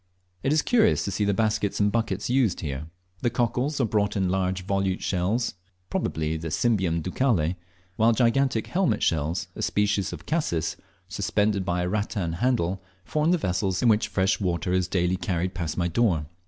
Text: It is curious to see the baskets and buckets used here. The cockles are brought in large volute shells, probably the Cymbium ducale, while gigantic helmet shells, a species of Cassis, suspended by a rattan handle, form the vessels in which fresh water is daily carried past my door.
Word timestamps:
It 0.41 0.51
is 0.51 0.63
curious 0.63 1.05
to 1.05 1.11
see 1.11 1.25
the 1.25 1.31
baskets 1.35 1.79
and 1.79 1.91
buckets 1.91 2.27
used 2.27 2.61
here. 2.61 2.87
The 3.21 3.29
cockles 3.29 3.79
are 3.79 3.85
brought 3.85 4.17
in 4.17 4.29
large 4.29 4.65
volute 4.65 5.03
shells, 5.03 5.53
probably 5.91 6.37
the 6.37 6.49
Cymbium 6.49 7.03
ducale, 7.03 7.55
while 7.97 8.11
gigantic 8.11 8.65
helmet 8.65 9.03
shells, 9.03 9.47
a 9.55 9.61
species 9.61 10.11
of 10.11 10.25
Cassis, 10.25 10.75
suspended 11.07 11.63
by 11.63 11.83
a 11.83 11.87
rattan 11.87 12.33
handle, 12.33 12.81
form 13.05 13.29
the 13.29 13.37
vessels 13.37 13.83
in 13.83 13.89
which 13.89 14.07
fresh 14.07 14.39
water 14.41 14.73
is 14.73 14.87
daily 14.87 15.17
carried 15.17 15.53
past 15.53 15.77
my 15.77 15.87
door. 15.87 16.25